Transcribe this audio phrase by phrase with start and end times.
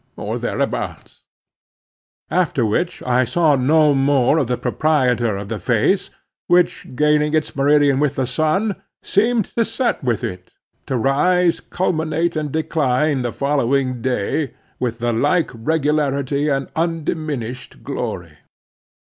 [0.17, 1.21] or thereabouts,
[2.31, 6.09] after which I saw no more of the proprietor of the face,
[6.47, 10.55] which gaining its meridian with the sun, seemed to set with it,
[10.87, 18.39] to rise, culminate, and decline the following day, with the like regularity and undiminished glory.